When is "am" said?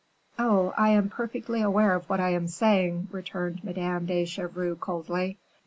0.89-1.09, 2.31-2.47